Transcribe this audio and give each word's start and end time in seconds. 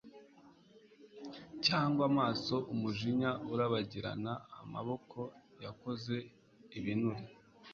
Cyangwa 1.65 2.01
amaso 2.11 2.55
umujinya 2.73 3.29
urabagirana 3.51 4.31
amaboko 4.61 5.19
yakoze 5.63 6.15
ibinure 6.77 7.23